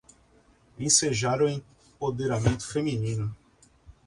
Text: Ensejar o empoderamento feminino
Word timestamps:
Ensejar 0.79 1.43
o 1.43 1.47
empoderamento 1.47 2.65
feminino 2.65 3.35